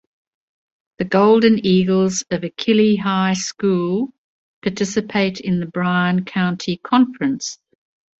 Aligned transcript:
The 0.97 1.05
Golden 1.05 1.63
Eagles 1.63 2.23
of 2.31 2.43
Achille 2.43 2.95
High 2.95 3.33
School 3.35 4.11
participate 4.63 5.39
in 5.41 5.59
the 5.59 5.67
Bryan 5.67 6.25
County 6.25 6.77
Conference. 6.77 7.59